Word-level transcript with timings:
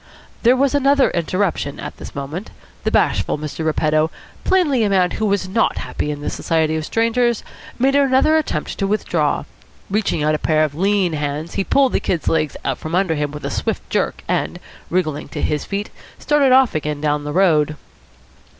There 0.41 0.55
was 0.55 0.73
another 0.73 1.11
interruption 1.11 1.79
at 1.79 1.97
this 1.97 2.15
moment. 2.15 2.49
The 2.85 2.89
bashful 2.89 3.37
Mr. 3.37 3.63
Repetto, 3.63 4.09
plainly 4.43 4.83
a 4.83 4.89
man 4.89 5.11
who 5.11 5.27
was 5.27 5.47
not 5.47 5.77
happy 5.77 6.09
in 6.09 6.21
the 6.21 6.29
society 6.31 6.75
of 6.75 6.83
strangers, 6.87 7.43
made 7.77 7.93
another 7.95 8.35
attempt 8.35 8.79
to 8.79 8.87
withdraw. 8.87 9.43
Reaching 9.91 10.23
out 10.23 10.33
a 10.33 10.39
pair 10.39 10.63
of 10.63 10.73
lean 10.73 11.13
hands, 11.13 11.53
he 11.53 11.63
pulled 11.63 11.91
the 11.93 11.99
Kid's 11.99 12.27
legs 12.27 12.57
from 12.77 12.95
under 12.95 13.13
him 13.13 13.29
with 13.29 13.45
a 13.45 13.51
swift 13.51 13.87
jerk, 13.91 14.23
and, 14.27 14.59
wriggling 14.89 15.27
to 15.27 15.41
his 15.43 15.65
feet, 15.65 15.91
started 16.17 16.51
off 16.51 16.73
again 16.73 16.99
down 16.99 17.23
the 17.23 17.31
road. 17.31 17.75